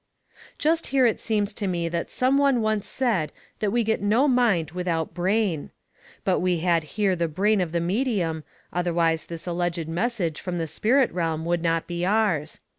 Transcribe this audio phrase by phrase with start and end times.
[0.57, 4.27] Just here it seems to me that some one once said that we get no
[4.27, 5.69] mind without brain.
[6.23, 8.43] But we had here the brain of the medium,
[8.73, 12.59] otherwise this alleged message from the spirit realm would not be ours.